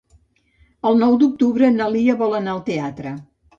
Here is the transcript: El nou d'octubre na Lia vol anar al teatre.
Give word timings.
El 0.91 0.97
nou 1.01 1.13
d'octubre 1.25 1.71
na 1.77 1.91
Lia 1.99 2.17
vol 2.25 2.35
anar 2.41 2.55
al 2.59 2.65
teatre. 2.73 3.15